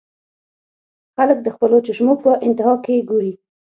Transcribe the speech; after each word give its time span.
خلک 1.15 1.37
د 1.43 1.47
خپلو 1.55 1.77
چشمو 1.87 2.13
پۀ 2.21 2.31
انتها 2.45 2.73
کښې 2.83 2.97
ګوري- 3.09 3.33